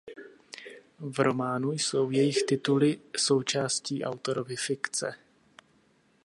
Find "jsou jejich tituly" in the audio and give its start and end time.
1.71-2.99